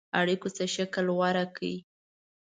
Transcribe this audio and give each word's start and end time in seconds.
اړېکو 0.19 0.47
څه 0.57 0.63
شکل 0.75 1.05
غوره 1.15 1.45
کړ. 1.55 1.61